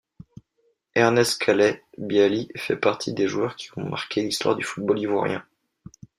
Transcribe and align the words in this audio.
Ernest 0.95 1.39
Kallet 1.39 1.83
Bialy 1.99 2.49
fait 2.55 2.75
partie 2.75 3.13
des 3.13 3.27
joueurs 3.27 3.55
qui 3.55 3.69
ont 3.77 3.87
marqué 3.87 4.23
l'histoire 4.23 4.55
du 4.55 4.63
football 4.63 4.97
ivoirien. 4.97 5.45